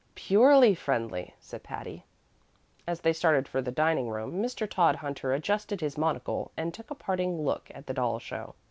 [0.15, 2.05] "Purely friendly," said Patty.
[2.87, 4.67] As they started for the dining room Mr.
[4.67, 8.55] Todhunter adjusted his monocle and took a parting look at the doll show.